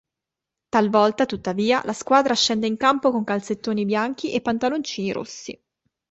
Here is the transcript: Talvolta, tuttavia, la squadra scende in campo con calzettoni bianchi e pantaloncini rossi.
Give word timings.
Talvolta, 0.69 1.25
tuttavia, 1.27 1.79
la 1.85 1.93
squadra 1.93 2.33
scende 2.33 2.65
in 2.65 2.75
campo 2.75 3.11
con 3.11 3.23
calzettoni 3.23 3.85
bianchi 3.85 4.31
e 4.31 4.41
pantaloncini 4.41 5.11
rossi. 5.11 5.63